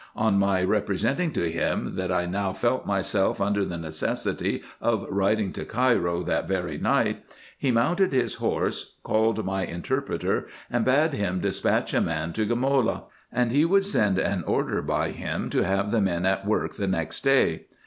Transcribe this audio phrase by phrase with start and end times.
[0.15, 5.53] On my representing to him, that I now felt myself under the necessity of writing
[5.53, 7.23] to Cairo that very night,
[7.55, 13.03] he mounted his horse, called my interpreter, and bade him despatch a man to Gamola,
[13.31, 16.87] and he would send an order by him, to have the men at work the
[16.87, 17.65] next day.